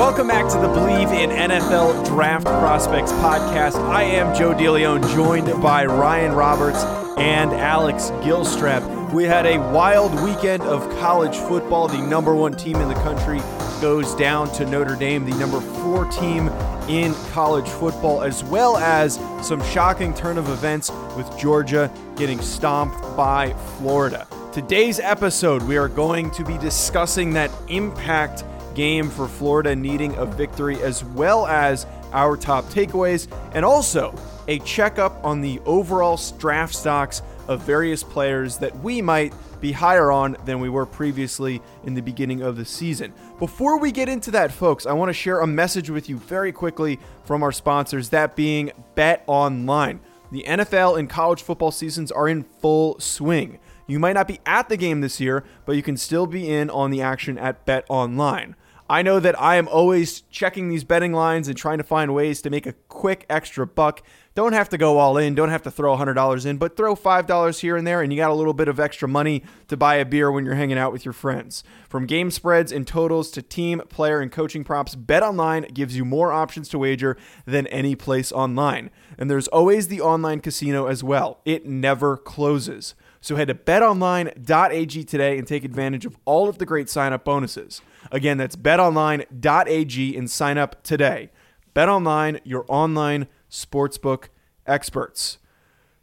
[0.00, 3.74] Welcome back to the Believe in NFL Draft Prospects podcast.
[3.74, 6.82] I am Joe DeLeon, joined by Ryan Roberts
[7.18, 9.12] and Alex Gilstrap.
[9.12, 11.86] We had a wild weekend of college football.
[11.86, 13.40] The number one team in the country
[13.82, 16.48] goes down to Notre Dame, the number four team
[16.88, 19.16] in college football, as well as
[19.46, 24.26] some shocking turn of events with Georgia getting stomped by Florida.
[24.50, 30.24] Today's episode, we are going to be discussing that impact game for Florida needing a
[30.24, 34.14] victory, as well as our top takeaways, and also
[34.48, 40.10] a checkup on the overall draft stocks of various players that we might be higher
[40.10, 43.12] on than we were previously in the beginning of the season.
[43.38, 46.52] Before we get into that, folks, I want to share a message with you very
[46.52, 50.00] quickly from our sponsors, that being Bet Online.
[50.32, 53.58] The NFL and college football seasons are in full swing.
[53.86, 56.70] You might not be at the game this year, but you can still be in
[56.70, 58.54] on the action at Bet Online.
[58.90, 62.42] I know that I am always checking these betting lines and trying to find ways
[62.42, 64.02] to make a quick extra buck.
[64.34, 67.60] Don't have to go all in, don't have to throw $100 in, but throw $5
[67.60, 70.04] here and there, and you got a little bit of extra money to buy a
[70.04, 71.62] beer when you're hanging out with your friends.
[71.88, 76.32] From game spreads and totals to team, player, and coaching props, BetOnline gives you more
[76.32, 77.16] options to wager
[77.46, 78.90] than any place online.
[79.16, 82.96] And there's always the online casino as well, it never closes.
[83.20, 87.24] So head to betonline.ag today and take advantage of all of the great sign up
[87.24, 87.82] bonuses.
[88.10, 91.30] Again, that's betonline.ag and sign up today.
[91.74, 94.28] BetOnline, your online sportsbook
[94.66, 95.38] experts.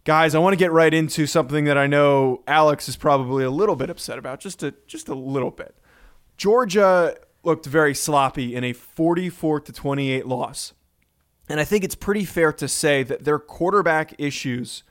[0.04, 3.52] Guys, I want to get right into something that I know Alex is probably a
[3.52, 5.76] little bit upset about, just a just a little bit.
[6.38, 10.74] Georgia looked very sloppy in a 44 to 28 loss.
[11.50, 14.84] And I think it's pretty fair to say that their quarterback issues,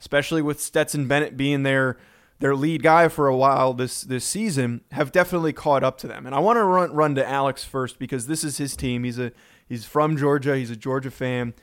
[0.00, 1.96] especially with Stetson Bennett being their
[2.40, 6.26] their lead guy for a while this this season, have definitely caught up to them.
[6.26, 9.04] And I want to run run to Alex first because this is his team.
[9.04, 9.32] He's a
[9.68, 10.56] he's from Georgia.
[10.56, 11.54] He's a Georgia fan.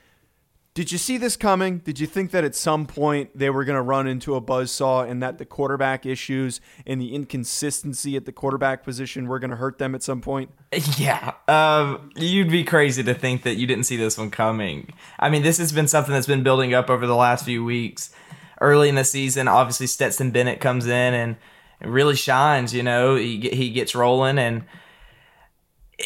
[0.78, 1.80] Did you see this coming?
[1.80, 5.10] Did you think that at some point they were going to run into a buzzsaw
[5.10, 9.56] and that the quarterback issues and the inconsistency at the quarterback position were going to
[9.56, 10.52] hurt them at some point?
[11.00, 11.34] Yeah.
[11.48, 14.94] Um, you'd be crazy to think that you didn't see this one coming.
[15.18, 18.14] I mean, this has been something that's been building up over the last few weeks.
[18.60, 21.36] Early in the season, obviously Stetson Bennett comes in and
[21.82, 24.64] really shines, you know, he, he gets rolling and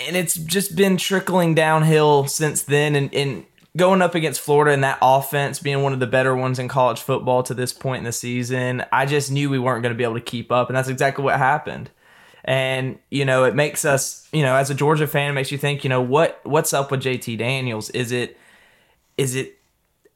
[0.07, 3.45] and it's just been trickling downhill since then and, and
[3.75, 7.01] going up against Florida and that offense being one of the better ones in college
[7.01, 10.03] football to this point in the season, I just knew we weren't going to be
[10.03, 11.89] able to keep up, and that's exactly what happened.
[12.43, 15.57] And you know, it makes us, you know, as a Georgia fan, it makes you
[15.57, 17.89] think, you know, what what's up with JT Daniels?
[17.91, 18.37] Is it
[19.17, 19.59] is it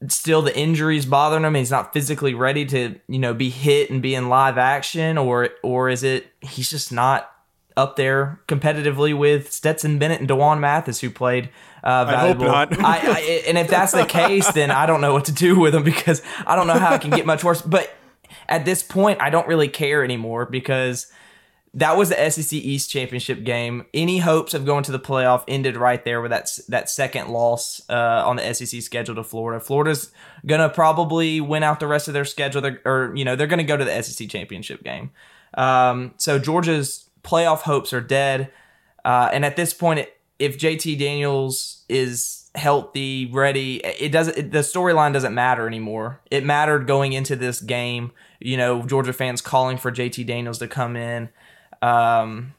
[0.07, 1.56] still the injuries bothering him?
[1.56, 5.50] He's not physically ready to, you know, be hit and be in live action, or
[5.63, 7.31] or is it he's just not
[7.78, 11.50] up there competitively with Stetson Bennett and D'Wan Mathis, who played
[11.84, 12.50] uh, valuable.
[12.50, 12.85] I hope not.
[12.85, 15.75] I, I, and if that's the case, then I don't know what to do with
[15.75, 17.61] him because I don't know how it can get much worse.
[17.61, 17.94] But
[18.47, 21.11] at this point, I don't really care anymore because
[21.75, 23.86] that was the SEC East championship game.
[23.94, 27.81] Any hopes of going to the playoff ended right there with that that second loss
[27.90, 29.59] uh, on the SEC schedule to Florida.
[29.59, 30.12] Florida's
[30.46, 33.64] gonna probably win out the rest of their schedule, they're, or you know they're gonna
[33.64, 35.12] go to the SEC championship game.
[35.56, 38.52] Um, so Georgia's playoff hopes are dead.
[39.03, 40.08] Uh, and at this point,
[40.40, 44.38] if JT Daniels is healthy, ready, it doesn't.
[44.38, 46.22] It, the storyline doesn't matter anymore.
[46.32, 48.11] It mattered going into this game.
[48.40, 51.29] You know, Georgia fans calling for JT Daniels to come in.
[51.85, 52.55] Um,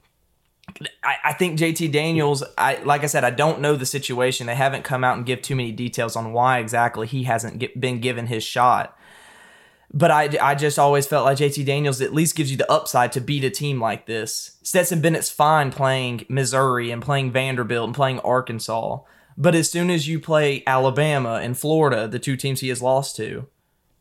[1.03, 2.45] I, I, think JT Daniels.
[2.57, 4.47] I like I said, I don't know the situation.
[4.47, 7.81] They haven't come out and give too many details on why exactly he hasn't get,
[7.81, 8.97] been given his shot.
[9.93, 13.11] But I, I just always felt like JT Daniels at least gives you the upside
[13.13, 14.59] to beat a team like this.
[14.63, 19.01] Stetson Bennett's fine playing Missouri and playing Vanderbilt and playing Arkansas.
[19.37, 23.17] But as soon as you play Alabama and Florida, the two teams he has lost
[23.17, 23.47] to,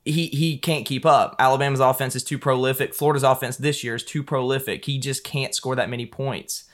[0.06, 1.36] he he can't keep up.
[1.40, 2.94] Alabama's offense is too prolific.
[2.94, 4.86] Florida's offense this year is too prolific.
[4.86, 6.66] He just can't score that many points.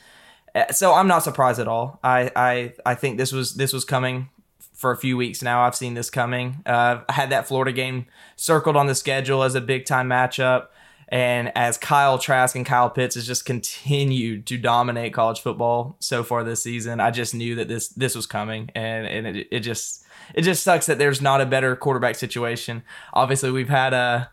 [0.54, 2.00] Uh, So I'm not surprised at all.
[2.04, 4.30] I, I I think this was this was coming
[4.74, 5.62] for a few weeks now.
[5.62, 6.58] I've seen this coming.
[6.66, 8.06] Uh, I had that Florida game
[8.36, 10.68] circled on the schedule as a big time matchup.
[11.08, 16.24] And as Kyle Trask and Kyle Pitts has just continued to dominate college football so
[16.24, 19.60] far this season, I just knew that this this was coming, and and it, it
[19.60, 20.01] just
[20.34, 22.84] it just sucks that there's not a better quarterback situation.
[23.14, 24.28] Obviously, we've had uh,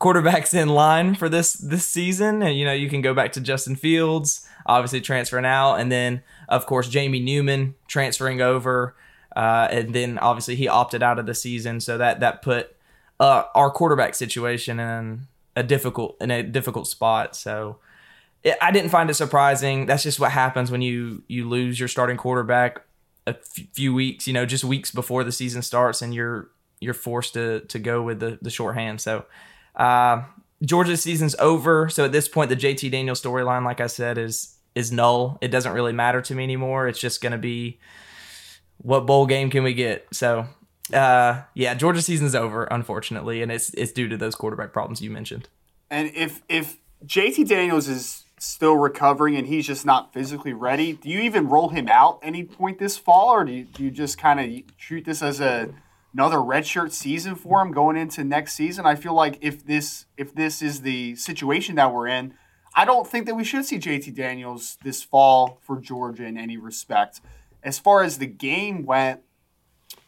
[0.00, 3.40] quarterbacks in line for this this season, and you know you can go back to
[3.40, 8.96] Justin Fields, obviously transferring out, and then of course Jamie Newman transferring over,
[9.36, 12.74] uh, and then obviously he opted out of the season, so that that put
[13.20, 17.36] uh, our quarterback situation in a difficult in a difficult spot.
[17.36, 17.78] So
[18.60, 19.86] I didn't find it surprising.
[19.86, 22.82] That's just what happens when you you lose your starting quarterback
[23.26, 27.34] a few weeks, you know, just weeks before the season starts, and you're you're forced
[27.34, 29.00] to to go with the the shorthand.
[29.00, 29.24] So
[29.76, 30.22] uh,
[30.64, 31.88] Georgia's season's over.
[31.88, 35.38] So at this point, the JT Daniel storyline, like I said, is is null.
[35.40, 36.88] It doesn't really matter to me anymore.
[36.88, 37.78] It's just going to be
[38.78, 40.06] what bowl game can we get.
[40.12, 40.46] So
[40.92, 45.10] uh, yeah, Georgia season's over, unfortunately, and it's it's due to those quarterback problems you
[45.10, 45.48] mentioned.
[45.90, 51.08] And if if JT Daniels is still recovering and he's just not physically ready, do
[51.08, 54.18] you even roll him out any point this fall, or do you, do you just
[54.18, 55.72] kind of treat this as a
[56.12, 58.84] another redshirt season for him going into next season?
[58.84, 62.34] I feel like if this if this is the situation that we're in,
[62.74, 66.56] I don't think that we should see JT Daniels this fall for Georgia in any
[66.56, 67.20] respect.
[67.62, 69.20] As far as the game went,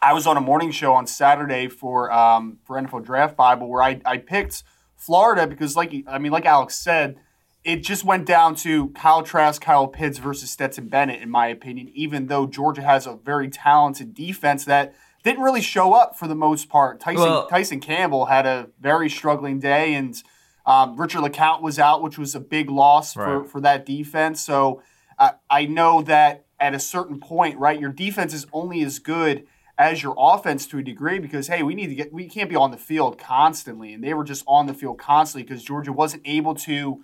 [0.01, 3.81] I was on a morning show on Saturday for um, for NFL Draft Bible where
[3.81, 4.63] I, I picked
[4.97, 7.17] Florida because like I mean like Alex said,
[7.65, 11.89] it just went down to Kyle Trask, Kyle Pitts versus Stetson Bennett in my opinion.
[11.93, 16.35] Even though Georgia has a very talented defense that didn't really show up for the
[16.35, 16.99] most part.
[16.99, 20.21] Tyson Well- Tyson Campbell had a very struggling day and
[20.67, 24.41] um, Richard LeCounte was out, which was a big loss for, for that defense.
[24.41, 24.81] So
[25.19, 29.45] uh, I know that at a certain point, right, your defense is only as good
[29.77, 32.55] as your offense to a degree because hey, we need to get we can't be
[32.55, 36.21] on the field constantly, and they were just on the field constantly because Georgia wasn't
[36.25, 37.03] able to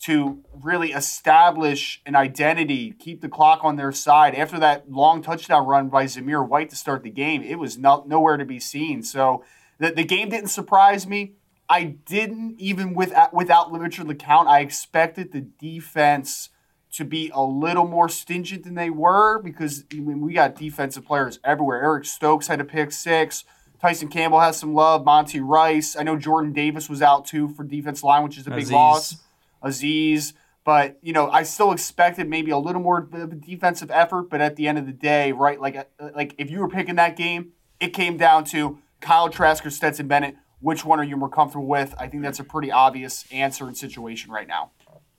[0.00, 4.34] to really establish an identity, keep the clock on their side.
[4.34, 8.04] After that long touchdown run by Zamir White to start the game, it was no,
[8.06, 9.02] nowhere to be seen.
[9.02, 9.44] So
[9.78, 11.34] the, the game didn't surprise me.
[11.68, 14.46] I didn't even with without Richard LeCounte.
[14.46, 16.48] I expected the defense
[16.92, 21.04] to be a little more stingent than they were because I mean, we got defensive
[21.04, 21.82] players everywhere.
[21.82, 23.44] Eric Stokes had a pick six.
[23.80, 25.04] Tyson Campbell has some love.
[25.04, 25.94] Monty Rice.
[25.96, 29.16] I know Jordan Davis was out too for defense line, which is a big loss.
[29.62, 30.32] Azeez.
[30.64, 34.30] But you know, I still expected maybe a little more of a defensive effort.
[34.30, 36.96] But at the end of the day, right, like uh, like if you were picking
[36.96, 40.36] that game, it came down to Kyle Trask or Stetson Bennett.
[40.60, 41.94] Which one are you more comfortable with?
[41.98, 44.72] I think that's a pretty obvious answer and situation right now.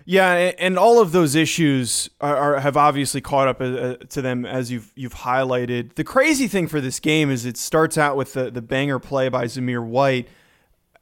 [0.06, 4.46] Yeah, and all of those issues are, are have obviously caught up uh, to them
[4.46, 5.96] as you've you've highlighted.
[5.96, 9.30] The crazy thing for this game is it starts out with the the banger play
[9.30, 10.28] by Zamir White.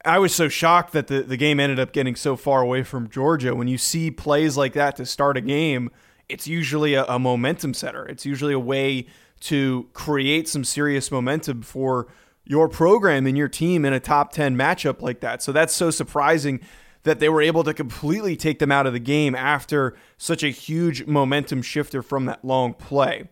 [0.04, 3.08] I was so shocked that the, the game ended up getting so far away from
[3.08, 3.54] Georgia.
[3.54, 5.90] When you see plays like that to start a game,
[6.28, 8.06] it's usually a, a momentum setter.
[8.06, 9.06] It's usually a way
[9.40, 12.08] to create some serious momentum for
[12.44, 15.42] your program and your team in a top 10 matchup like that.
[15.42, 16.60] So that's so surprising
[17.02, 20.48] that they were able to completely take them out of the game after such a
[20.48, 23.28] huge momentum shifter from that long play.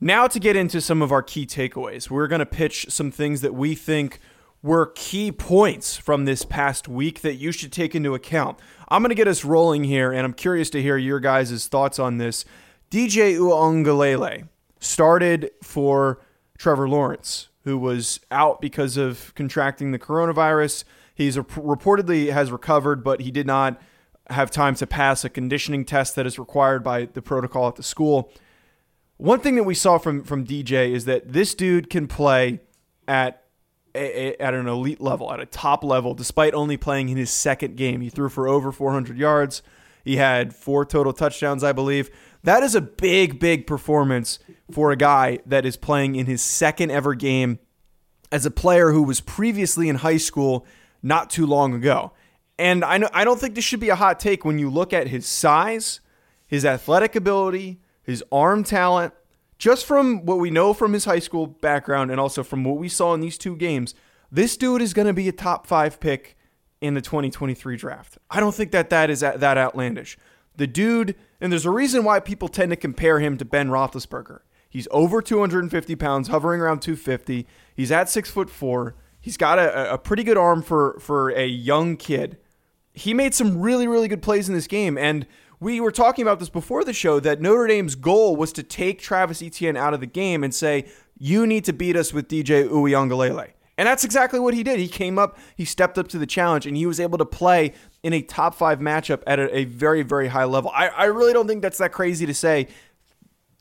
[0.00, 3.40] Now, to get into some of our key takeaways, we're going to pitch some things
[3.40, 4.20] that we think
[4.62, 8.58] were key points from this past week that you should take into account.
[8.88, 11.98] I'm going to get us rolling here, and I'm curious to hear your guys' thoughts
[11.98, 12.44] on this.
[12.90, 14.48] DJ Uiagalelei
[14.80, 16.20] started for
[16.58, 20.84] Trevor Lawrence, who was out because of contracting the coronavirus.
[21.14, 23.80] He's rep- reportedly has recovered, but he did not
[24.30, 27.82] have time to pass a conditioning test that is required by the protocol at the
[27.82, 28.32] school.
[29.16, 32.60] One thing that we saw from from DJ is that this dude can play
[33.06, 33.42] at
[33.98, 37.30] a, a- at an elite level, at a top level, despite only playing in his
[37.30, 38.00] second game.
[38.00, 39.62] He threw for over 400 yards.
[40.04, 42.10] He had four total touchdowns, I believe.
[42.44, 44.38] That is a big, big performance
[44.70, 47.58] for a guy that is playing in his second ever game
[48.30, 50.64] as a player who was previously in high school
[51.02, 52.12] not too long ago.
[52.58, 54.92] And I know I don't think this should be a hot take when you look
[54.92, 56.00] at his size,
[56.46, 59.14] his athletic ability, his arm talent,
[59.58, 62.88] just from what we know from his high school background and also from what we
[62.88, 63.94] saw in these two games.
[64.30, 66.36] This dude is going to be a top 5 pick
[66.80, 68.18] in the 2023 draft.
[68.30, 70.16] I don't think that that is that outlandish.
[70.56, 74.40] The dude, and there's a reason why people tend to compare him to Ben Roethlisberger.
[74.68, 77.46] He's over 250 pounds, hovering around 250.
[77.74, 78.96] He's at six foot four.
[79.20, 82.38] He's got a, a pretty good arm for for a young kid.
[82.92, 85.26] He made some really really good plays in this game, and
[85.60, 89.00] we were talking about this before the show that Notre Dame's goal was to take
[89.00, 90.86] Travis Etienne out of the game and say,
[91.18, 93.50] you need to beat us with DJ Uiagalelei.
[93.76, 94.80] And that's exactly what he did.
[94.80, 97.74] He came up, he stepped up to the challenge, and he was able to play
[98.02, 100.72] in a top five matchup at a, a very, very high level.
[100.74, 102.68] I, I really don't think that's that crazy to say.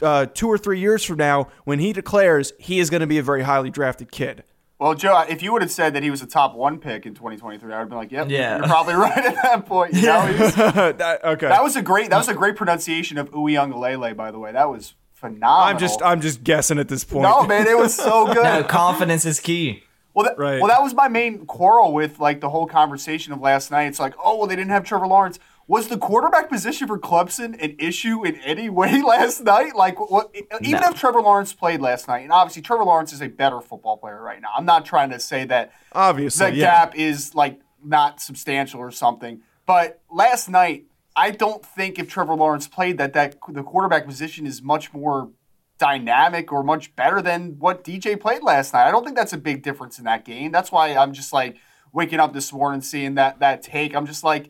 [0.01, 3.17] Uh, two or three years from now, when he declares he is going to be
[3.17, 4.43] a very highly drafted kid.
[4.79, 7.15] Well, Joe, if you would have said that he was a top one pick in
[7.15, 8.57] 2023, I would have been like, "Yep, Yeah.
[8.57, 10.37] you're probably right at that point." You know?
[10.39, 11.47] Was- that, okay.
[11.47, 14.51] that was a great that was a great pronunciation of Uiagalelei, by the way.
[14.51, 15.49] That was phenomenal.
[15.69, 17.23] I'm just I'm just guessing at this point.
[17.23, 18.43] no man, it was so good.
[18.43, 19.83] No, confidence is key.
[20.13, 20.59] Well, that, Right.
[20.59, 23.83] well, that was my main quarrel with like the whole conversation of last night.
[23.85, 25.37] It's like, oh, well, they didn't have Trevor Lawrence.
[25.69, 29.75] Was the quarterback position for Clemson an issue in any way last night?
[29.75, 30.89] Like, what, even No.
[30.89, 34.21] if Trevor Lawrence played last night, and obviously Trevor Lawrence is a better football player
[34.21, 34.47] right now.
[34.57, 36.85] I'm not trying to say that Obviously, the yeah.
[36.85, 39.41] gap is like not substantial or something.
[39.65, 40.85] But last night,
[41.17, 45.31] I don't think if Trevor Lawrence played that that the quarterback position is much more
[45.77, 48.87] dynamic or much better than what DJ played last night.
[48.87, 50.51] I don't think that's a big difference in that game.
[50.51, 51.57] That's why I'm just like
[51.91, 53.95] waking up this morning seeing that that take.
[53.95, 54.49] I'm just like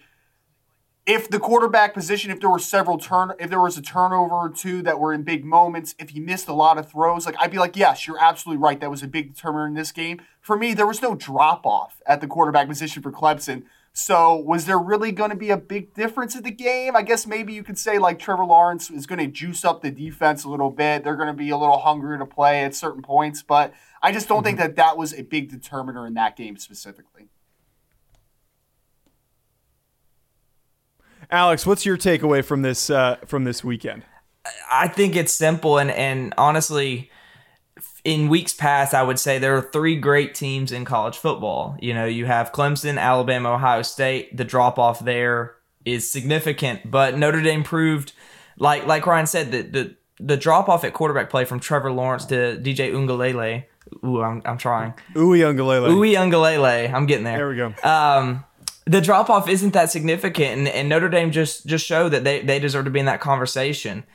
[1.08, 4.50] if the quarterback position, if there were several turn, if there was a turnover or
[4.50, 7.50] two that were in big moments, if he missed a lot of throws, like I'd
[7.50, 8.78] be like, yes, you're absolutely right.
[8.82, 10.20] That was a big determiner in this game.
[10.42, 13.64] For me, there was no drop off at the quarterback position for Clemson.
[13.94, 16.94] So was there really going to be a big difference in the game?
[16.96, 19.90] I guess maybe you could say like Trevor Lawrence is going to juice up the
[19.90, 21.06] defense a little bit.
[21.06, 23.74] They're going to be a little hungrier to play at certain points, but
[24.04, 24.46] I just don't mm-hmm.
[24.46, 27.30] think that that was a big determiner in that game specifically.
[31.30, 34.04] Alex, what's your takeaway from this uh, from this weekend?
[34.72, 37.12] I think it's simple and and honestly
[38.06, 41.78] in weeks past I would say there are three great teams in college football.
[41.82, 44.36] You know, you have Clemson, Alabama, Ohio State.
[44.38, 48.14] The drop off there is significant, but Notre Dame proved
[48.58, 52.26] like like Ryan said that the the drop off at quarterback play from Trevor Lawrence
[52.26, 53.66] to DJ Ungalele.
[54.06, 54.94] Ooh, I'm I'm trying.
[55.14, 55.90] Uwe Ungalele.
[55.90, 56.94] Uwe Ungalele.
[56.94, 57.38] I'm getting there.
[57.38, 57.74] There we go.
[57.84, 58.46] Um,
[58.88, 62.42] the drop off isn't that significant, and, and Notre Dame just just showed that they
[62.42, 64.06] they deserve to be in that conversation.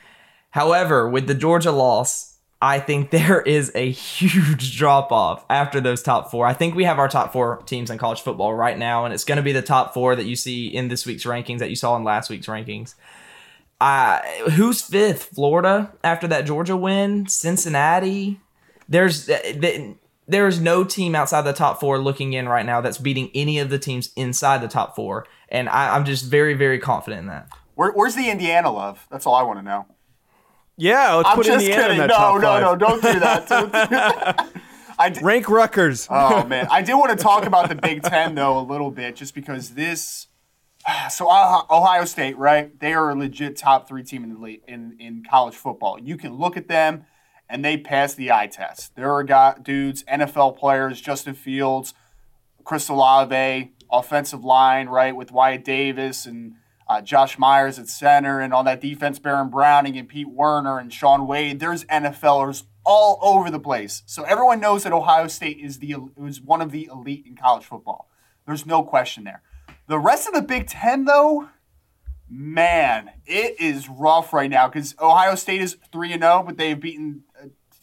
[0.49, 6.01] However, with the Georgia loss, I think there is a huge drop off after those
[6.01, 6.47] top four.
[6.47, 9.23] I think we have our top four teams in college football right now, and it's
[9.23, 11.75] going to be the top four that you see in this week's rankings that you
[11.75, 12.95] saw in last week's rankings.
[13.79, 14.19] Uh,
[14.51, 15.25] who's fifth?
[15.35, 17.27] Florida after that Georgia win.
[17.27, 18.39] Cincinnati.
[18.87, 22.97] There's th- there is no team outside the top four looking in right now that's
[22.97, 26.79] beating any of the teams inside the top four, and I, I'm just very very
[26.79, 27.47] confident in that.
[27.75, 29.07] Where, where's the Indiana love?
[29.09, 29.85] That's all I want to know.
[30.77, 31.97] Yeah, let's I'm put just Indiana in kidding.
[32.01, 32.61] that No, top no, five.
[32.61, 33.47] no, don't do that.
[33.49, 34.49] Don't do that.
[34.99, 36.07] I did, Rank Rutgers.
[36.11, 39.15] oh man, I did want to talk about the Big Ten though a little bit,
[39.15, 40.27] just because this.
[41.09, 42.77] So uh, Ohio State, right?
[42.79, 45.97] They are a legit top three team in the league, in in college football.
[45.99, 47.05] You can look at them,
[47.49, 48.95] and they pass the eye test.
[48.95, 51.93] There are got dudes, NFL players, Justin Fields,
[52.63, 56.55] Chris Olave, offensive line, right, with Wyatt Davis and
[56.87, 60.91] uh, Josh Myers at center, and on that defense, Baron Browning and Pete Werner and
[60.91, 61.59] Shaun Wade.
[61.59, 64.03] There's NFLers all over the place.
[64.05, 65.95] So everyone knows that Ohio State is the
[66.25, 68.09] is one of the elite in college football.
[68.45, 69.41] There's no question there.
[69.87, 71.49] The rest of the Big Ten, though,
[72.29, 76.79] man, it is rough right now because Ohio State is three and zero, but they've
[76.79, 77.23] beaten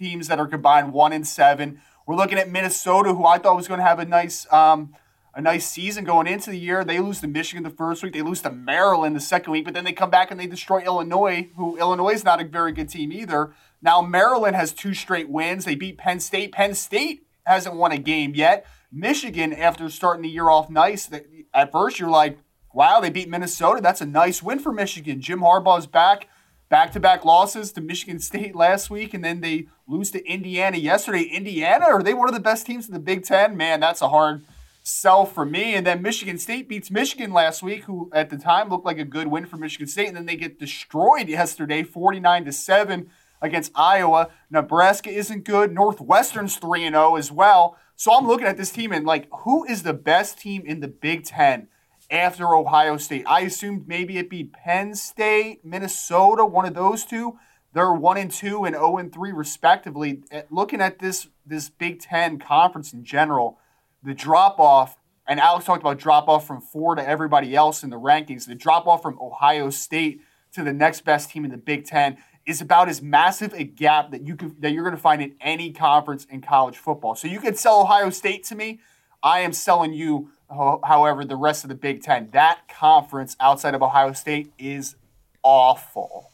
[0.00, 1.80] teams that are combined one and seven.
[2.06, 4.94] We're looking at Minnesota, who I thought was going to have a nice um,
[5.34, 6.82] a nice season going into the year.
[6.82, 8.14] They lose to Michigan the first week.
[8.14, 10.80] They lose to Maryland the second week, but then they come back and they destroy
[10.80, 13.52] Illinois, who Illinois is not a very good team either.
[13.80, 15.66] Now Maryland has two straight wins.
[15.66, 16.52] They beat Penn State.
[16.52, 18.66] Penn State hasn't won a game yet.
[18.90, 21.08] Michigan, after starting the year off nice,
[21.54, 22.38] at first you're like,
[22.72, 23.80] wow, they beat Minnesota.
[23.80, 25.20] That's a nice win for Michigan.
[25.20, 26.26] Jim Harbaugh's back.
[26.70, 30.78] Back to back losses to Michigan State last week, and then they lose to Indiana
[30.78, 31.22] yesterday.
[31.22, 33.56] Indiana, are they one of the best teams in the Big Ten?
[33.56, 34.44] Man, that's a hard
[34.84, 35.74] sell for me.
[35.74, 39.04] And then Michigan State beats Michigan last week, who at the time looked like a
[39.04, 43.10] good win for Michigan State, and then they get destroyed yesterday, 49 to 7
[43.42, 44.28] against Iowa.
[44.48, 45.74] Nebraska isn't good.
[45.74, 47.76] Northwestern's 3 and 0 as well.
[47.96, 50.88] So I'm looking at this team and like, who is the best team in the
[50.88, 51.66] Big Ten
[52.10, 53.24] after Ohio State?
[53.26, 57.38] I assumed maybe it'd be Penn State, Minnesota, one of those two.
[57.72, 60.22] They're one and two and zero and three respectively.
[60.30, 63.58] Eh, looking at this this Big Ten conference in general,
[64.02, 67.90] the drop off, and Alex talked about drop off from four to everybody else in
[67.90, 68.46] the rankings.
[68.46, 70.20] The drop off from Ohio State
[70.52, 74.10] to the next best team in the Big Ten is about as massive a gap
[74.10, 77.14] that you that you're going to find in any conference in college football.
[77.14, 78.80] So you could sell Ohio State to me.
[79.22, 82.30] I am selling you, however, the rest of the Big Ten.
[82.32, 84.96] That conference outside of Ohio State is
[85.42, 86.30] awful.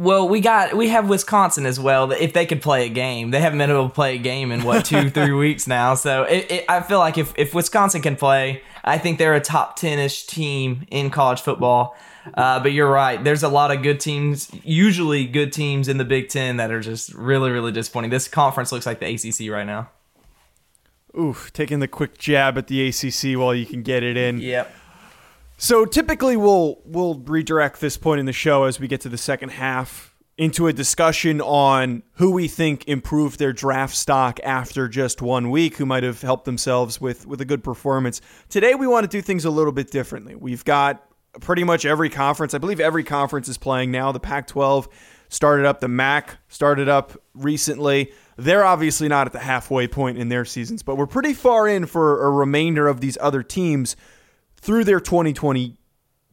[0.00, 2.10] Well, we got we have Wisconsin as well.
[2.10, 4.62] If they could play a game, they haven't been able to play a game in
[4.62, 5.94] what two three weeks now.
[5.94, 9.42] So it, it, I feel like if if Wisconsin can play, I think they're a
[9.42, 11.94] top ten ish team in college football.
[12.32, 13.22] Uh, but you're right.
[13.22, 16.80] There's a lot of good teams, usually good teams in the Big Ten that are
[16.80, 18.10] just really really disappointing.
[18.10, 19.90] This conference looks like the ACC right now.
[21.18, 24.40] Oof, taking the quick jab at the ACC while you can get it in.
[24.40, 24.72] Yep.
[25.56, 29.18] So typically we'll we'll redirect this point in the show as we get to the
[29.18, 35.20] second half into a discussion on who we think improved their draft stock after just
[35.20, 38.22] one week, who might have helped themselves with with a good performance.
[38.48, 40.34] Today we want to do things a little bit differently.
[40.34, 41.04] We've got
[41.40, 42.54] pretty much every conference.
[42.54, 44.12] I believe every conference is playing now.
[44.12, 44.88] The Pac-12
[45.28, 48.12] started up, the MAC started up recently.
[48.40, 51.84] They're obviously not at the halfway point in their seasons, but we're pretty far in
[51.84, 53.96] for a remainder of these other teams
[54.56, 55.76] through their 2020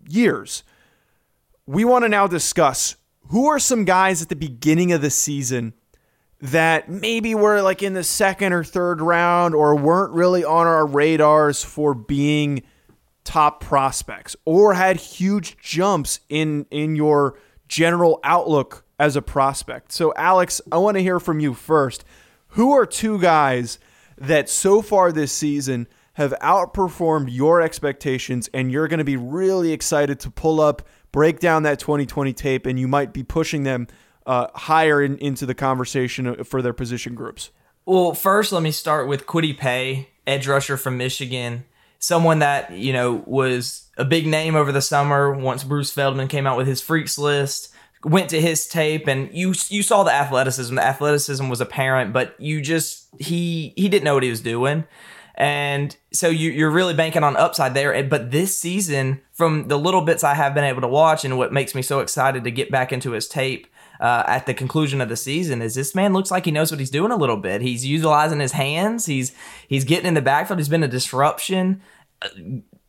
[0.07, 0.63] years.
[1.65, 2.95] We want to now discuss
[3.29, 5.73] who are some guys at the beginning of the season
[6.39, 10.85] that maybe were like in the second or third round or weren't really on our
[10.85, 12.63] radars for being
[13.25, 17.37] top prospects or had huge jumps in in your
[17.67, 19.91] general outlook as a prospect.
[19.91, 22.03] So Alex, I want to hear from you first.
[22.51, 23.79] Who are two guys
[24.17, 29.71] that so far this season have outperformed your expectations, and you're going to be really
[29.71, 33.87] excited to pull up, break down that 2020 tape, and you might be pushing them
[34.25, 37.51] uh, higher in, into the conversation for their position groups?
[37.85, 41.65] Well, first, let me start with Kwity Paye, edge rusher from Michigan.
[41.99, 46.47] Someone that, you know, was a big name over the summer once Bruce Feldman came
[46.47, 47.73] out with his freaks list
[48.03, 52.39] went to his tape and you you saw the athleticism the athleticism was apparent but
[52.39, 54.85] you just he he didn't know what he was doing
[55.37, 58.03] and so you, you're really banking on upside there.
[58.03, 61.53] But this season, from the little bits I have been able to watch, and what
[61.53, 63.67] makes me so excited to get back into his tape
[63.99, 66.79] uh, at the conclusion of the season is this man looks like he knows what
[66.79, 67.61] he's doing a little bit.
[67.61, 69.05] He's utilizing his hands.
[69.05, 69.31] He's
[69.67, 70.59] he's getting in the backfield.
[70.59, 71.81] He's been a disruption.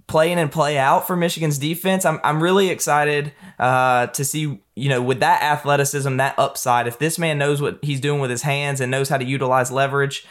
[0.08, 2.04] Uh, playing and play out for Michigan's defense.
[2.04, 6.98] I'm, I'm really excited uh, to see, you know, with that athleticism, that upside, if
[6.98, 10.26] this man knows what he's doing with his hands and knows how to utilize leverage,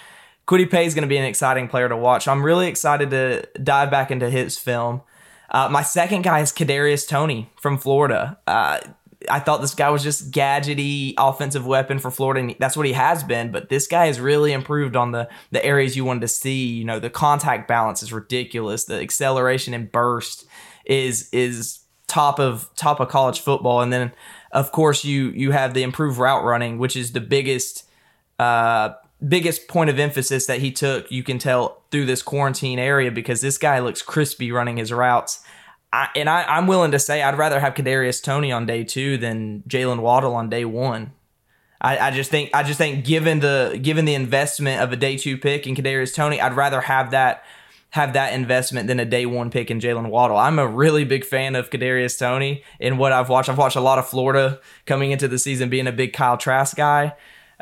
[0.47, 2.27] Kwity Paye is going to be an exciting player to watch.
[2.27, 5.01] I'm really excited to dive back into his film.
[5.49, 8.37] Uh, my second guy is Kadarius Toney from Florida.
[8.47, 8.79] Uh,
[9.29, 12.93] I thought this guy was just gadgety offensive weapon for Florida, and that's what he
[12.93, 13.51] has been.
[13.51, 16.65] But this guy has really improved on the the areas you wanted to see.
[16.67, 18.85] You know, the contact balance is ridiculous.
[18.85, 20.45] The acceleration and burst
[20.85, 23.81] is is top of top of college football.
[23.81, 24.11] And then,
[24.51, 27.83] of course, you you have the improved route running, which is the biggest
[28.39, 28.93] uh,
[29.25, 33.41] biggest point of emphasis that he took, you can tell through this quarantine area because
[33.41, 35.43] this guy looks crispy running his routes.
[35.91, 39.17] I, and I, am willing to say I'd rather have Kadarius Toney on day two
[39.17, 41.11] than Jaylen Waddle on day one.
[41.79, 45.17] I, I, just think I just think given the given the investment of a day
[45.17, 47.43] two pick in Kadarius Toney, I'd rather have that
[47.91, 50.37] have that investment than a day one pick in Jaylen Waddle.
[50.37, 53.49] I'm a really big fan of Kadarius Toney and what I've watched.
[53.49, 56.75] I've watched a lot of Florida coming into the season, being a big Kyle Trask
[56.75, 57.15] guy.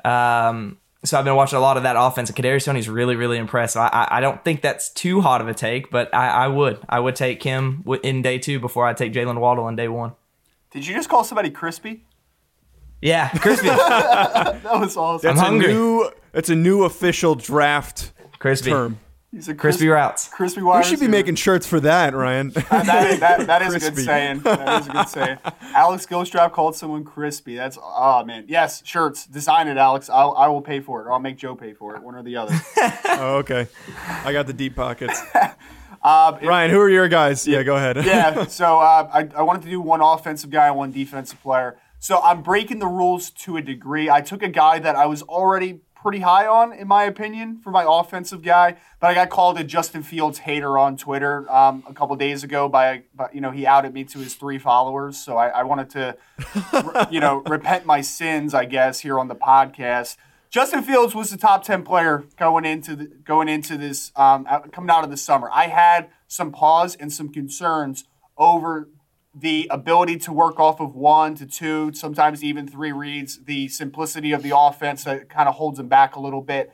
[0.04, 2.30] Um, so I've been watching a lot of that offense.
[2.30, 3.78] And Kadarius Toney's really, really impressed.
[3.78, 6.80] I, I don't think that's too hot of a take, but I, I would.
[6.90, 10.14] I would take him in day two before I take Jaylen Waddle in day one.
[10.72, 12.06] Did you just call somebody crispy?
[13.02, 13.68] Yeah, crispy.
[13.68, 15.28] that was awesome.
[15.28, 15.72] That's I'm hungry.
[15.72, 16.12] a new.
[16.32, 18.72] That's a new official draft crispy.
[18.72, 19.00] term.
[19.36, 20.30] He's a crispy routes.
[20.30, 21.12] Crispy We wire should be receiver.
[21.12, 22.54] making shirts for that, Ryan.
[22.56, 24.40] Uh, that, is, that, that is a good saying.
[24.40, 25.38] That is a good saying.
[25.74, 27.58] Alex Gilstrap called someone crispy.
[27.58, 28.46] That's oh man.
[28.48, 29.26] Yes, shirts.
[29.28, 30.10] Design it, Alex.
[30.10, 32.02] I'll, I will pay for it, or I'll make Joe pay for it.
[32.02, 32.56] One or the other.
[33.10, 33.68] oh, okay.
[34.24, 35.22] I got the deep pockets.
[36.02, 37.46] Um, it- Ryan, who are your guys?
[37.46, 37.98] Yeah, go ahead.
[38.06, 38.46] yeah.
[38.46, 41.78] So uh, I, I wanted to do one offensive guy and one defensive player.
[42.00, 44.10] So I'm breaking the rules to a degree.
[44.10, 47.72] I took a guy that I was already pretty high on, in my opinion, for
[47.72, 51.96] my offensive guy, but I got called a Justin Fields hater on Twitter um, a
[51.96, 55.18] couple days ago by, by, you know, he outed me to his three followers.
[55.18, 59.36] So I, I wanted to, you know, repent my sins, I guess, here on the
[59.36, 60.18] podcast.
[60.52, 64.92] Justin Fields was the top ten player going into the, going into this um, coming
[64.92, 65.50] out of the summer.
[65.52, 68.04] I had some pause and some concerns
[68.38, 68.90] over
[69.38, 74.32] the ability to work off of one to two, sometimes even three reads, the simplicity
[74.32, 76.72] of the offense that kind of holds him back a little bit.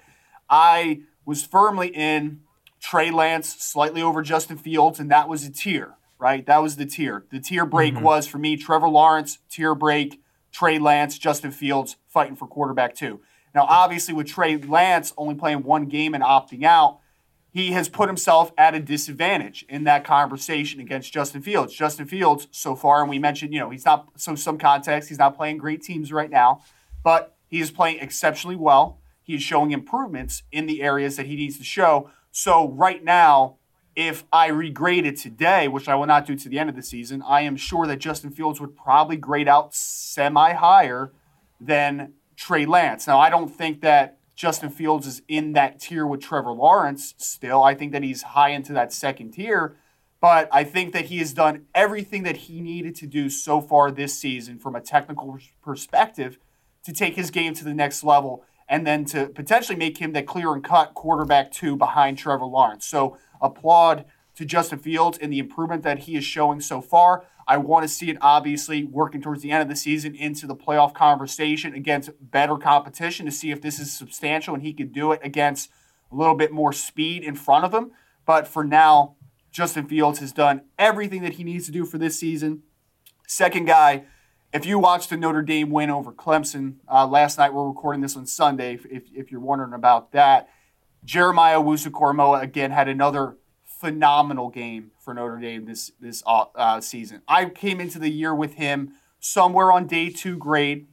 [0.47, 2.41] I was firmly in
[2.79, 6.45] Trey Lance slightly over Justin Fields, and that was a tier, right?
[6.45, 7.25] That was the tier.
[7.31, 8.03] The tier break mm-hmm.
[8.03, 10.21] was for me Trevor Lawrence, tier break,
[10.51, 13.21] Trey Lance, Justin Fields fighting for quarterback two.
[13.55, 16.99] Now, obviously, with Trey Lance only playing one game and opting out,
[17.53, 21.73] he has put himself at a disadvantage in that conversation against Justin Fields.
[21.73, 25.19] Justin Fields, so far, and we mentioned, you know, he's not, so some context, he's
[25.19, 26.61] not playing great teams right now,
[27.03, 28.99] but he is playing exceptionally well.
[29.21, 32.09] He is showing improvements in the areas that he needs to show.
[32.31, 33.57] So, right now,
[33.95, 36.81] if I regrade it today, which I will not do to the end of the
[36.81, 41.11] season, I am sure that Justin Fields would probably grade out semi higher
[41.59, 43.05] than Trey Lance.
[43.05, 47.61] Now, I don't think that Justin Fields is in that tier with Trevor Lawrence still.
[47.61, 49.77] I think that he's high into that second tier,
[50.19, 53.91] but I think that he has done everything that he needed to do so far
[53.91, 56.39] this season from a technical perspective
[56.83, 60.23] to take his game to the next level and then to potentially make him the
[60.23, 62.87] clear and cut quarterback two behind Trevor Lawrence.
[62.87, 64.05] So applaud
[64.41, 67.23] to Justin Fields and the improvement that he is showing so far.
[67.47, 70.55] I want to see it obviously working towards the end of the season into the
[70.55, 75.11] playoff conversation against better competition to see if this is substantial and he can do
[75.11, 75.69] it against
[76.11, 77.91] a little bit more speed in front of him.
[78.25, 79.15] But for now,
[79.51, 82.63] Justin Fields has done everything that he needs to do for this season.
[83.27, 84.05] Second guy,
[84.53, 88.17] if you watched the Notre Dame win over Clemson uh, last night, we're recording this
[88.17, 90.49] on Sunday, if, if, you're wondering about that.
[91.05, 93.37] Jeremiah Owusu again had another
[93.81, 97.23] phenomenal game for Notre Dame this this uh, uh, season.
[97.27, 100.87] I came into the year with him somewhere on day two grade.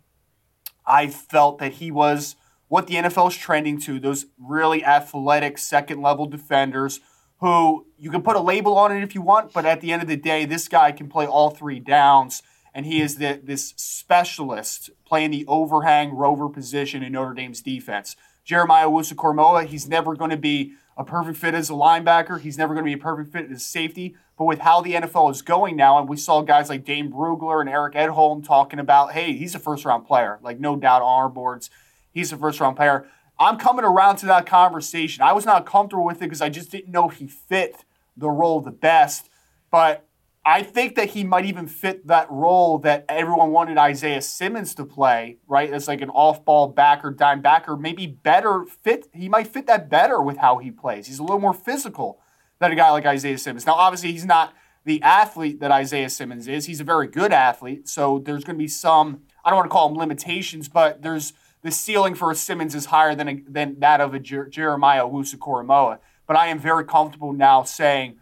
[0.87, 2.35] I felt that he was
[2.69, 7.01] what the NFL is trending to those really athletic second level defenders
[7.41, 10.03] who you can put a label on it if you want, but at the end
[10.03, 12.43] of the day, this guy can play all three downs.
[12.75, 18.17] And he is the, this specialist playing the overhang rover position in Notre Dame's defense.
[18.45, 22.41] Jeremiah Owusu he's never going to be a perfect fit as a linebacker.
[22.41, 24.17] He's never going to be a perfect fit as safety.
[24.37, 27.61] But with how the NFL is going now, and we saw guys like Dane Brugler
[27.61, 31.23] and Eric Edholm talking about, hey, he's a first round player, like no doubt on
[31.23, 31.71] our boards.
[32.13, 33.07] He's a first round player.
[33.39, 35.23] I'm coming around to that conversation.
[35.23, 37.85] I was not comfortable with it because I just didn't know he fit
[38.17, 39.31] the role the best.
[39.71, 40.08] But
[40.49, 44.85] I think that he might even fit that role that everyone wanted Isaiah Simmons to
[44.87, 45.71] play, right?
[45.71, 49.11] As like an off-ball backer, dime backer, maybe better fit.
[49.13, 51.07] He might fit that better with how he plays.
[51.07, 52.19] He's a little more physical
[52.61, 53.67] than a guy like Isaiah Simmons.
[53.67, 54.55] Now, obviously, he's not
[54.87, 56.65] the athlete that Isaiah Simmons is.
[56.65, 59.25] He's a very good athlete, so there's going to be some.
[59.45, 62.87] I don't want to call them limitations, but there's the ceiling for a Simmons is
[62.87, 65.99] higher than a, than that of a Jer- Jeremiah Owusu-Koramoah.
[66.27, 68.17] But I am very comfortable now saying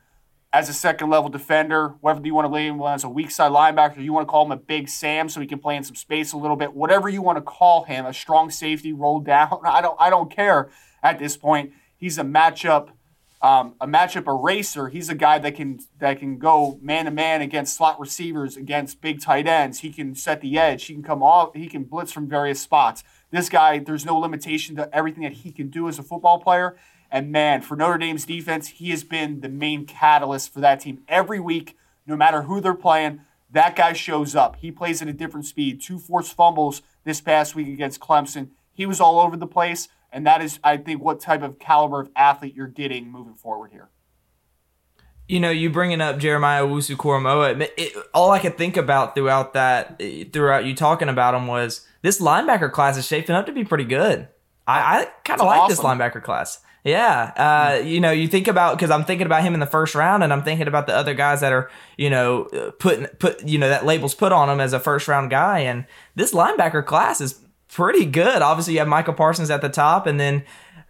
[0.56, 3.52] as a second level defender, whether you want to label him as a weak side
[3.52, 5.94] linebacker, you want to call him a big Sam so he can play in some
[5.94, 9.60] space a little bit, whatever you want to call him, a strong safety roll down.
[9.66, 10.70] I don't I don't care
[11.02, 11.72] at this point.
[11.98, 12.88] He's a matchup
[13.42, 14.88] um, a matchup eraser.
[14.88, 19.02] He's a guy that can that can go man to man against slot receivers, against
[19.02, 19.80] big tight ends.
[19.80, 20.86] He can set the edge.
[20.86, 21.54] He can come off.
[21.54, 23.04] He can blitz from various spots.
[23.30, 26.78] This guy, there's no limitation to everything that he can do as a football player.
[27.10, 31.02] And man, for Notre Dame's defense, he has been the main catalyst for that team
[31.08, 33.20] every week, no matter who they're playing.
[33.50, 34.56] That guy shows up.
[34.56, 35.80] He plays at a different speed.
[35.80, 38.50] Two forced fumbles this past week against Clemson.
[38.72, 39.88] He was all over the place.
[40.12, 43.70] And that is, I think, what type of caliber of athlete you're getting moving forward
[43.72, 43.88] here.
[45.28, 50.00] You know, you bringing up Jeremiah Owusu Koramoah, all I could think about throughout that,
[50.32, 53.84] throughout you talking about him was this linebacker class is shaping up to be pretty
[53.84, 54.28] good.
[54.68, 55.76] I, I kind of like awesome.
[55.76, 56.60] this linebacker class.
[56.86, 59.96] Yeah, uh, you know, you think about because I'm thinking about him in the first
[59.96, 62.44] round, and I'm thinking about the other guys that are, you know,
[62.78, 65.84] putting put you know that labels put on him as a first round guy, and
[66.14, 68.40] this linebacker class is pretty good.
[68.40, 70.44] Obviously, you have Micah Parsons at the top, and then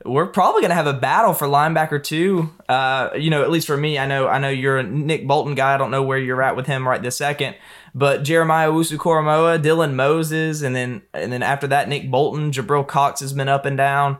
[0.04, 2.50] we're probably going to have a battle for linebacker too.
[2.68, 5.54] Uh, you know, at least for me, I know I know you're a Nick Bolton
[5.54, 5.72] guy.
[5.72, 7.56] I don't know where you're at with him right this second,
[7.94, 13.20] but Jeremiah Owusu-Koramoah, Dylan Moses, and then and then after that, Nick Bolton, Jabril Cox
[13.20, 14.18] has been up and down.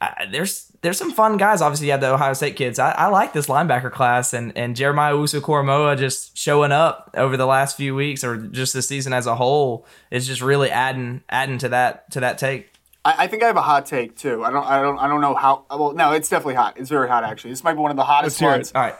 [0.00, 1.62] Uh, there's there's some fun guys.
[1.62, 2.78] Obviously, you have the Ohio State kids.
[2.78, 7.46] I, I like this linebacker class, and and Jeremiah Owusu-Koramoah just showing up over the
[7.46, 11.58] last few weeks, or just the season as a whole, is just really adding adding
[11.58, 12.72] to that to that take.
[13.04, 14.44] I, I think I have a hot take too.
[14.44, 15.64] I don't I don't I don't know how.
[15.70, 16.78] Well, no, it's definitely hot.
[16.78, 17.50] It's very hot actually.
[17.50, 18.72] This might be one of the hottest ones.
[18.74, 18.94] All right.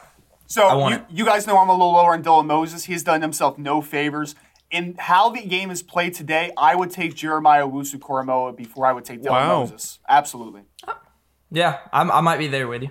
[0.47, 2.85] So you, you guys know I'm a little lower on Dylan Moses.
[2.85, 4.35] He's done himself no favors
[4.73, 9.05] in how the game is played today, I would take Jeremiah Owusu-Koramoah before I would
[9.05, 9.59] take Dylan wow.
[9.61, 10.01] Moses.
[10.09, 10.63] Absolutely.
[10.89, 10.95] Uh,
[11.53, 12.91] Yeah, I'm, i might be there with you.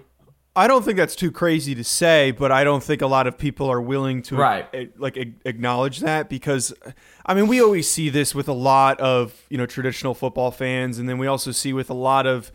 [0.56, 3.38] I don't think that's too crazy to say, but I don't think a lot of
[3.38, 4.68] people are willing to right.
[4.74, 6.74] a, like a, acknowledge that because
[7.26, 11.00] I mean, we always see this with a lot of, you know, traditional football fans
[11.00, 12.52] and then we also see with a lot of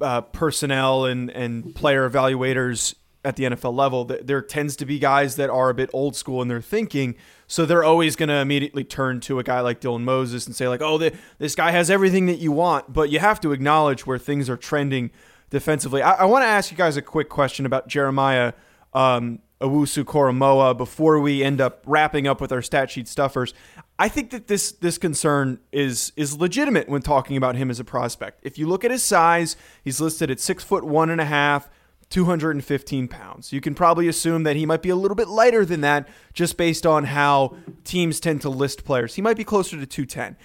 [0.00, 5.36] uh, personnel and and player evaluators at the NFL level there tends to be guys
[5.36, 7.14] that are a bit old school in their thinking,
[7.46, 10.68] so they're always going to immediately turn to a guy like Dylan Moses and say
[10.68, 10.98] like, "Oh,
[11.38, 14.56] this guy has everything that you want," but you have to acknowledge where things are
[14.56, 15.10] trending
[15.50, 16.02] defensively.
[16.02, 18.54] I, I want to ask you guys a quick question about Jeremiah
[18.92, 23.54] um, Owusu Koramoah before we end up wrapping up with our stat sheet stuffers.
[23.98, 27.84] I think that this this concern is is legitimate when talking about him as a
[27.84, 28.40] prospect.
[28.42, 31.70] If you look at his size, he's listed at six foot one and a half.
[32.12, 33.52] 215 pounds.
[33.52, 36.58] You can probably assume that he might be a little bit lighter than that just
[36.58, 39.14] based on how teams tend to list players.
[39.14, 40.36] He might be closer to 210.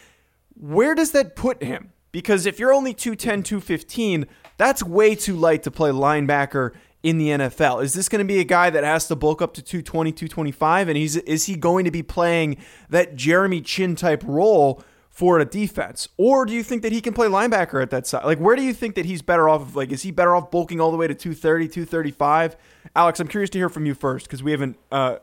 [0.55, 1.91] Where does that put him?
[2.13, 6.71] Because if you're only 210, 215, that's way too light to play linebacker
[7.03, 7.83] in the NFL.
[7.83, 10.87] Is this going to be a guy that has to bulk up to 220, 225
[10.87, 12.57] and he's is he going to be playing
[12.89, 14.81] that Jeremy Chinn type role
[15.17, 16.07] for a defense?
[16.17, 18.23] Or do you think that he can play linebacker at that side?
[18.23, 19.75] Like where do you think that he's better off of?
[19.75, 22.55] like is he better off bulking all the way to 230, 235?
[22.95, 25.15] Alex, I'm curious to hear from you first cuz we haven't uh,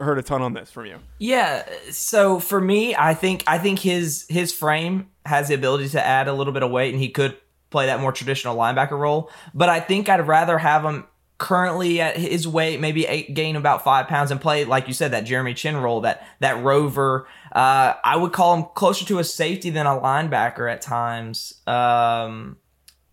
[0.00, 1.00] heard a ton on this from you.
[1.18, 6.02] Yeah, so for me, I think I think his his frame has the ability to
[6.04, 7.36] add a little bit of weight and he could
[7.68, 11.04] play that more traditional linebacker role, but I think I'd rather have him
[11.42, 15.10] currently at his weight, maybe eight, gain about five pounds and play, like you said,
[15.10, 17.26] that Jeremy Chinn role, that that rover.
[17.50, 21.60] Uh, I would call him closer to a safety than a linebacker at times.
[21.66, 22.58] Um,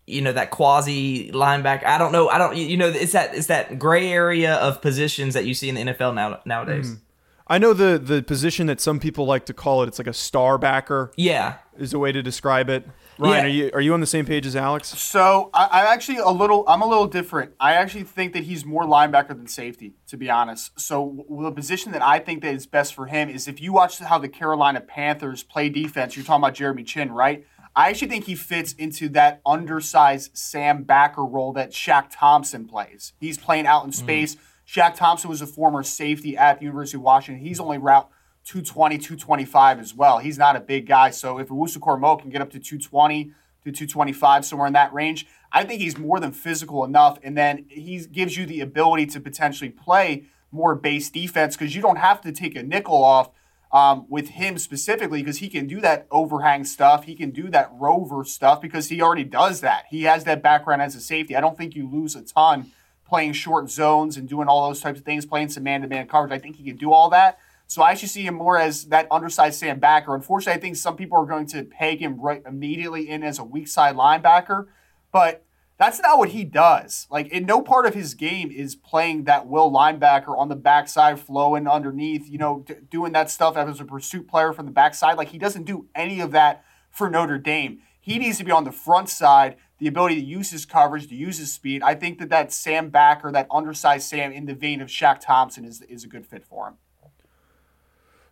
[0.06, 1.84] you know that quasi linebacker.
[1.84, 2.28] I don't know.
[2.28, 2.56] I don't.
[2.56, 5.82] You know, it's that it's that gray area of positions that you see in the
[5.82, 6.92] NFL now nowadays.
[6.92, 7.00] Mm.
[7.48, 9.88] I know the the position that some people like to call it.
[9.88, 11.10] It's like a star backer.
[11.16, 12.86] Yeah, is a way to describe it.
[13.20, 13.42] Ryan, yeah.
[13.42, 14.88] are you are you on the same page as Alex?
[14.88, 16.64] So I, am actually a little.
[16.66, 17.52] I'm a little different.
[17.60, 20.78] I actually think that he's more linebacker than safety, to be honest.
[20.80, 23.98] So the position that I think that is best for him is if you watch
[23.98, 26.16] how the Carolina Panthers play defense.
[26.16, 27.46] You're talking about Jeremy Chinn, right?
[27.76, 33.12] I actually think he fits into that undersized Sam Backer role that Shaq Thompson plays.
[33.20, 33.94] He's playing out in mm.
[33.94, 34.34] space.
[34.34, 34.38] Mm.
[34.66, 37.44] Shaq Thompson was a former safety at the University of Washington.
[37.44, 38.08] He's only route
[38.44, 40.18] 220, 225 as well.
[40.18, 41.10] He's not a big guy.
[41.10, 43.32] So if Owusu Mo can get up to 220
[43.64, 47.18] to 225, somewhere in that range, I think he's more than physical enough.
[47.22, 51.82] And then he gives you the ability to potentially play more base defense because you
[51.82, 53.30] don't have to take a nickel off
[53.72, 57.04] um, with him specifically because he can do that overhang stuff.
[57.04, 59.84] He can do that rover stuff because he already does that.
[59.90, 61.36] He has that background as a safety.
[61.36, 62.72] I don't think you lose a ton
[63.06, 66.06] playing short zones and doing all those types of things, playing some man to man
[66.06, 66.32] coverage.
[66.32, 67.38] I think he can do all that.
[67.70, 70.12] So I actually see him more as that undersized Sam backer.
[70.12, 73.44] Unfortunately, I think some people are going to peg him right immediately in as a
[73.44, 74.66] weak side linebacker,
[75.12, 75.44] but
[75.78, 77.06] that's not what he does.
[77.12, 81.20] Like in no part of his game is playing that will linebacker on the backside,
[81.20, 85.16] flowing underneath, you know, d- doing that stuff as a pursuit player from the backside.
[85.16, 87.78] Like he doesn't do any of that for Notre Dame.
[88.00, 91.14] He needs to be on the front side, the ability to use his coverage, to
[91.14, 91.84] use his speed.
[91.84, 95.64] I think that that Sam backer, that undersized Sam in the vein of Shaq Thompson
[95.64, 96.74] is, is a good fit for him.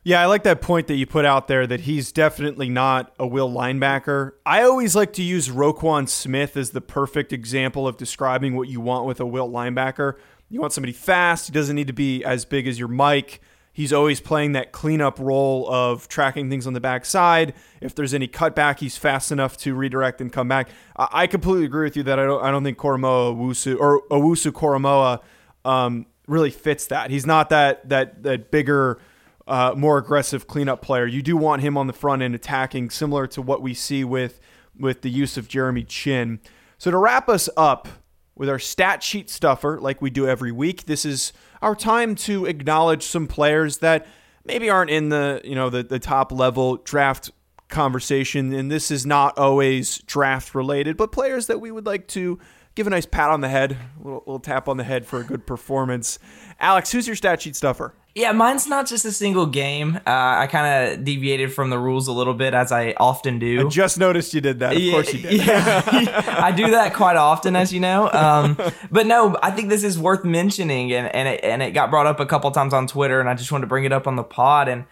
[0.08, 3.26] Yeah, I like that point that you put out there that he's definitely not a
[3.26, 4.32] will linebacker.
[4.46, 8.80] I always like to use Roquan Smith as the perfect example of describing what you
[8.80, 10.14] want with a will linebacker.
[10.48, 11.48] You want somebody fast.
[11.48, 13.42] He doesn't need to be as big as your Mike.
[13.70, 17.52] He's always playing that cleanup role of tracking things on the backside.
[17.82, 20.70] If there's any cutback, he's fast enough to redirect and come back.
[20.96, 22.42] I completely agree with you that I don't.
[22.42, 25.20] I don't think Koramoah Owusu or Owusu Koramoah
[25.66, 27.10] um, really fits that.
[27.10, 29.02] He's not that that that bigger
[29.48, 31.06] uh, more aggressive cleanup player.
[31.06, 34.40] You do want him on the front end attacking, similar to what we see with
[34.78, 36.38] with the use of Jeremy Chinn.
[36.76, 37.88] So to wrap us up
[38.36, 42.46] with our stat sheet stuffer, like we do every week, this is our time to
[42.46, 44.06] acknowledge some players that
[44.44, 47.30] maybe aren't in the you know the, the top level draft
[47.68, 52.38] conversation, and this is not always draft related, but players that we would like to
[52.74, 55.20] give a nice pat on the head, a little, little tap on the head for
[55.20, 56.18] a good performance.
[56.60, 57.94] Alex, who's your stat sheet stuffer?
[58.18, 59.94] Yeah, mine's not just a single game.
[59.94, 63.66] Uh, I kind of deviated from the rules a little bit, as I often do.
[63.66, 64.72] I just noticed you did that.
[64.72, 65.46] Of yeah, course you did.
[65.46, 65.82] Yeah,
[66.42, 68.10] I do that quite often, as you know.
[68.10, 68.58] Um,
[68.90, 72.08] but no, I think this is worth mentioning, and and it, and it got brought
[72.08, 74.16] up a couple times on Twitter, and I just wanted to bring it up on
[74.16, 74.66] the pod.
[74.66, 74.86] And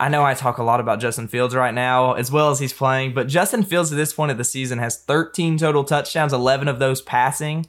[0.00, 2.72] I know I talk a lot about Justin Fields right now, as well as he's
[2.72, 6.66] playing, but Justin Fields at this point of the season has 13 total touchdowns, 11
[6.66, 7.66] of those passing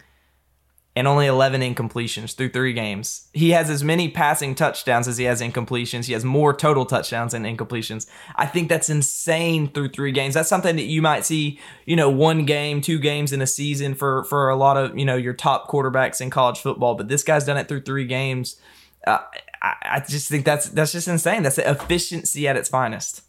[0.96, 3.28] and only 11 incompletions through three games.
[3.34, 6.06] He has as many passing touchdowns as he has incompletions.
[6.06, 8.08] He has more total touchdowns than incompletions.
[8.36, 10.36] I think that's insane through three games.
[10.36, 13.94] That's something that you might see, you know, one game, two games in a season
[13.94, 16.96] for for a lot of you know your top quarterbacks in college football.
[16.96, 18.56] But this guy's done it through three games.
[19.06, 19.20] Uh,
[19.62, 21.44] I, I just think that's that's just insane.
[21.44, 23.22] That's efficiency at its finest.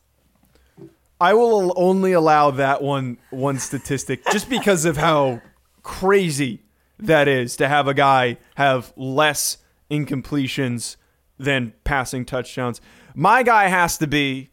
[1.20, 5.40] I will only allow that one one statistic just because of how
[5.82, 6.60] crazy
[6.98, 9.58] that is to have a guy have less
[9.90, 10.96] incompletions
[11.38, 12.80] than passing touchdowns.
[13.14, 14.50] My guy has to be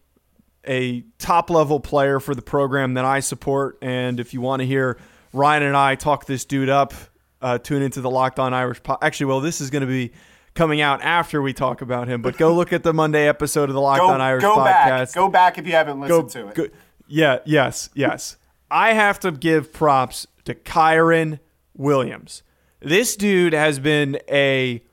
[0.68, 3.78] a top level player for the program that I support.
[3.82, 4.98] And if you want to hear
[5.34, 6.94] Ryan and I talk this dude up.
[7.42, 8.82] Uh, tune into the Locked On Irish.
[8.82, 10.14] Po- Actually, well, this is going to be
[10.54, 12.22] coming out after we talk about him.
[12.22, 14.64] But go look at the Monday episode of the Locked Go, On Irish go podcast.
[14.66, 15.14] back.
[15.14, 16.56] Go back if you haven't listened to it.
[16.56, 16.68] go-
[17.08, 18.38] yeah, yes, yes.
[18.72, 21.40] I have to give props to Kyren
[21.76, 22.44] Williams.
[22.80, 24.84] This dude has been a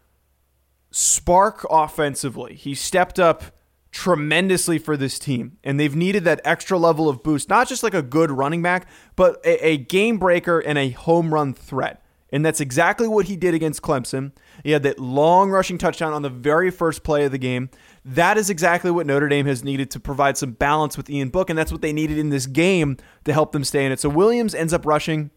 [0.90, 2.54] spark offensively.
[2.54, 3.42] He stepped up
[3.90, 7.94] tremendously for this team, and they've needed that extra level of boost, not just like
[7.94, 12.02] a good running back, but a, a game breaker and a home run threat.
[12.32, 14.30] And that's exactly what he did against Clemson.
[14.62, 17.70] He had that long rushing touchdown on the very first play of the game.
[18.04, 21.50] That is exactly what Notre Dame has needed to provide some balance with Ian Book,
[21.50, 23.98] and that's what they needed in this game to help them stay in it.
[23.98, 25.32] So Williams ends up rushing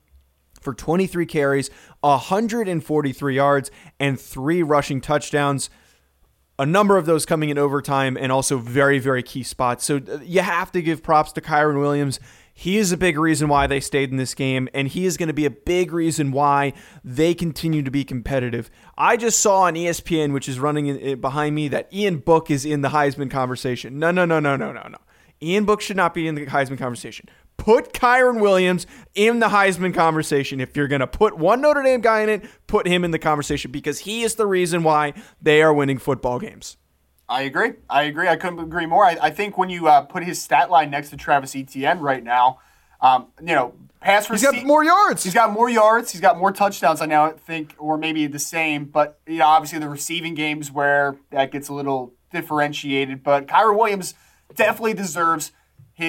[0.64, 1.70] for 23 carries,
[2.02, 5.70] 143 yards, and three rushing touchdowns.
[6.60, 9.84] A number of those coming in overtime and also very, very key spots.
[9.84, 12.20] So uh, you have to give props to Kyren Williams.
[12.54, 15.28] He is a big reason why they stayed in this game, and he is going
[15.28, 16.74] to be a big reason why
[17.04, 18.70] they continue to be competitive.
[18.96, 22.52] I just saw on ESPN, which is running in, in- behind me, that Ian Book
[22.52, 23.98] is in the Heisman conversation.
[23.98, 24.98] No, no, no, no, no, no, no.
[25.42, 27.28] Ian Book should not be in the Heisman conversation.
[27.58, 28.86] Put Kyren Williams
[29.16, 30.60] in the Heisman conversation.
[30.60, 33.20] If you're going to put one Notre Dame guy in it, put him in the
[33.20, 36.78] conversation because he is the reason why they are winning football games.
[37.30, 37.74] I agree.
[37.90, 38.28] I agree.
[38.28, 39.06] I couldn't agree more.
[39.06, 42.24] I, I think when you uh, put his stat line next to Travis Etienne right
[42.24, 42.60] now,
[43.00, 44.58] um, you know, pass He's receipt.
[44.58, 45.24] got more yards.
[45.24, 46.12] He's got more yards.
[46.12, 47.02] He's got more touchdowns.
[47.02, 48.86] I now think, or maybe the same.
[48.86, 53.24] But you know, obviously the receiving games where that gets a little differentiated.
[53.24, 54.16] But Kyren Williams
[54.56, 55.52] definitely deserves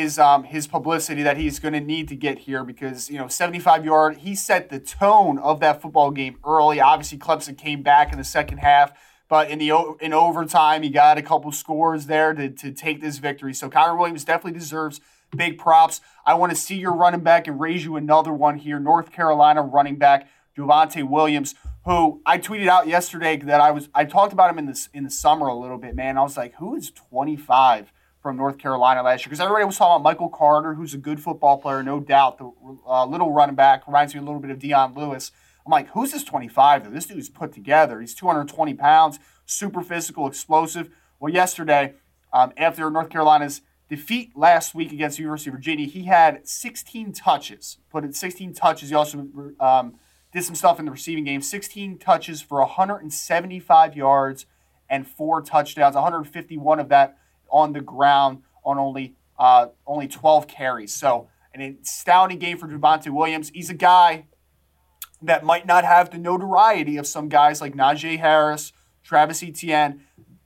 [0.00, 3.28] his um, his publicity that he's going to need to get here because you know
[3.28, 4.18] 75 yard.
[4.18, 6.80] He set the tone of that football game early.
[6.80, 8.92] Obviously, Clemson came back in the second half.
[9.26, 13.18] But in the in overtime, he got a couple scores there to, to take this
[13.18, 13.54] victory.
[13.54, 15.00] So Kyren Williams definitely deserves
[15.35, 16.02] big props.
[16.26, 18.78] I want to see your running back and raise you another one here.
[18.78, 21.54] North Carolina running back Javonte Williams,
[21.87, 25.04] who I tweeted out yesterday that I was I talked about him in this in
[25.04, 26.18] the summer a little bit, man.
[26.18, 27.92] I was like, who is 25
[28.24, 29.28] from North Carolina last year?
[29.28, 32.38] Because everybody was talking about Michael Carter, who's a good football player, no doubt.
[32.38, 32.50] The
[32.88, 35.30] uh, little running back reminds me a little bit of Dion Lewis.
[35.66, 36.90] I'm like, who's this 25 though?
[36.90, 38.00] This dude's put together.
[38.00, 40.88] He's 220 pounds, super physical, explosive.
[41.20, 41.96] Well, yesterday,
[42.32, 43.60] um, after North Carolina's
[43.90, 47.76] defeat last week against the University of Virginia, he had 16 touches.
[47.90, 48.88] Put in 16 touches.
[48.88, 49.28] He also
[49.60, 49.96] um,
[50.32, 51.42] did some stuff in the receiving game.
[51.42, 54.46] 16 touches for 175 yards
[54.88, 55.94] and four touchdowns.
[55.94, 57.18] 151 of that
[57.54, 60.92] on the ground on only uh, only 12 carries.
[60.92, 63.50] So an astounding game for Javonte Williams.
[63.54, 64.26] He's a guy
[65.22, 70.02] that might not have the notoriety of some guys like Najee Harris, Travis Etienne,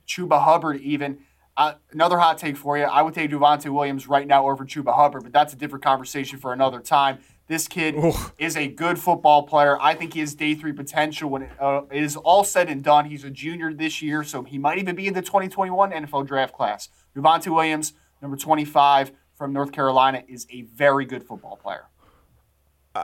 [0.07, 1.19] Chuba Hubbard, even.
[1.57, 2.85] Uh, another hot take for you.
[2.85, 6.39] I would take Javonte Williams right now over Chuba Hubbard, but that's a different conversation
[6.39, 7.19] for another time.
[7.47, 7.95] This kid
[8.37, 9.77] is a good football player.
[9.81, 12.81] I think he has day three potential when it, uh, it is all said and
[12.81, 13.05] done.
[13.05, 16.53] He's a junior this year, so he might even be in the 2021 NFL draft
[16.53, 16.87] class.
[17.15, 21.85] Javonte Williams, number 25 from North Carolina, is a very good football player.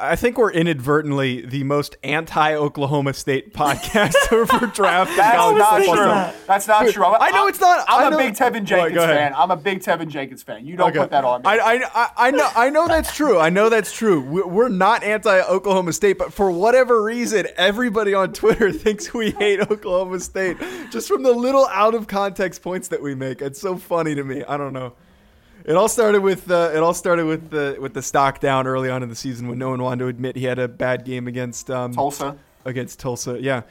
[0.01, 5.11] I think we're inadvertently the most anti-Oklahoma State podcast over draft.
[5.15, 5.85] That's college not true.
[5.85, 6.47] stuff.
[6.47, 7.05] That's not true.
[7.05, 9.33] I'm, I know it's not- I'm a big Teven Jenkins fan.
[9.35, 10.65] I'm a big Teven Jenkins fan.
[10.65, 10.99] You don't Okay.
[10.99, 11.47] put that on me.
[11.47, 13.39] I, I, I- I know I know that's true.
[13.39, 14.21] I know that's true.
[14.21, 19.59] We're not anti Oklahoma State, but for whatever reason, everybody on Twitter thinks we hate
[19.61, 20.57] Oklahoma State
[20.91, 23.41] just from the little out of context points that we make.
[23.41, 24.43] It's so funny to me.
[24.43, 24.93] I don't know.
[25.65, 28.89] It all started with uh, it all started with the with the stock down early
[28.89, 31.27] on in the season when no one wanted to admit he had a bad game
[31.27, 32.37] against um, Tulsa.
[32.65, 33.41] against Tulsa.
[33.41, 33.63] Yeah.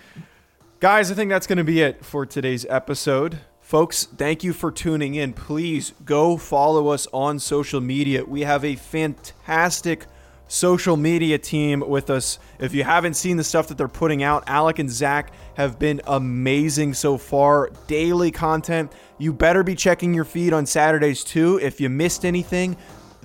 [0.81, 3.39] Guys, I think that's going to be it for today's episode.
[3.61, 5.33] Folks, thank you for tuning in.
[5.33, 8.25] Please go follow us on social media.
[8.25, 10.07] We have a fantastic
[10.49, 12.39] social media team with us.
[12.59, 16.01] If you haven't seen the stuff that they're putting out, Alec and Zach have been
[16.07, 17.71] amazing so far.
[17.87, 18.93] Daily content.
[19.19, 21.59] You better be checking your feed on Saturdays too.
[21.63, 22.77] If you missed anything,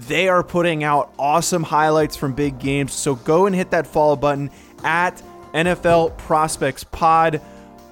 [0.08, 2.94] they are putting out awesome highlights from big games.
[2.94, 4.50] So go and hit that follow button
[4.84, 5.22] at
[5.54, 7.42] NFL Prospects Pod.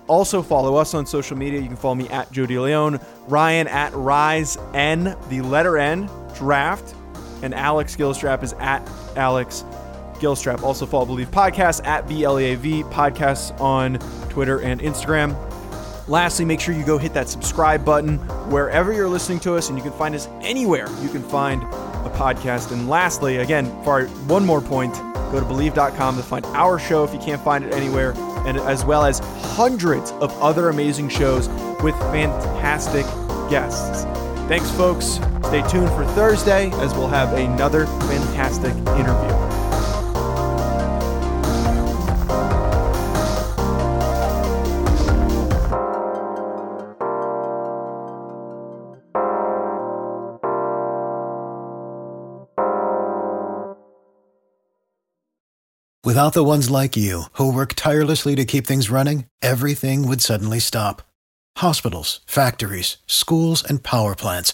[0.08, 1.60] Also follow us on social media.
[1.60, 6.96] You can follow me at Joe DeLeon, Ryan at Rise N, the letter N, draft,
[7.42, 9.64] and Alex Gilstrap is at Alex
[10.16, 10.64] Gilstrap.
[10.64, 15.36] Also follow Bleav Podcast at BLEAV Podcasts on Twitter and Instagram.
[16.08, 18.18] Lastly, make sure you go hit that subscribe button
[18.50, 22.12] wherever you're listening to us, and you can find us anywhere you can find a
[22.16, 22.72] podcast.
[22.72, 24.94] And lastly, again, for one more point,
[25.32, 28.14] go to bleav.com to find our show if you can't find it anywhere,
[28.48, 29.20] and as well as
[29.56, 31.50] hundreds of other amazing shows
[31.84, 33.06] with fantastic
[33.50, 34.04] guests.
[34.48, 35.20] Thanks, folks.
[35.48, 39.34] Stay tuned for Thursday as we'll have another fantastic interview.
[56.04, 60.60] Without the ones like you, who work tirelessly to keep things running, everything would suddenly
[60.60, 61.02] stop.
[61.56, 64.54] Hospitals, factories, schools, and power plants